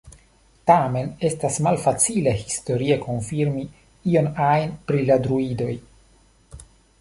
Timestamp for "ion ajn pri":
4.13-5.05